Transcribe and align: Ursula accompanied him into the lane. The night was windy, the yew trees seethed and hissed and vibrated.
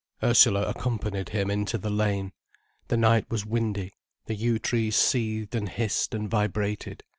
Ursula 0.23 0.63
accompanied 0.67 1.29
him 1.29 1.51
into 1.51 1.77
the 1.77 1.91
lane. 1.91 2.31
The 2.87 2.97
night 2.97 3.29
was 3.29 3.45
windy, 3.45 3.93
the 4.25 4.33
yew 4.33 4.57
trees 4.57 4.95
seethed 4.95 5.53
and 5.53 5.69
hissed 5.69 6.15
and 6.15 6.27
vibrated. 6.27 7.03